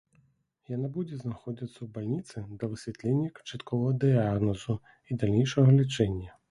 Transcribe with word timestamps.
Яна 0.75 0.87
будзе 0.95 1.15
знаходзіцца 1.19 1.71
ў 1.81 1.87
бальніцы 1.97 2.37
да 2.63 2.71
высвятлення 2.73 3.29
канчатковага 3.37 3.93
дыягназу 4.07 4.81
і 4.81 5.11
далейшага 5.25 5.69
лячэння. 5.81 6.39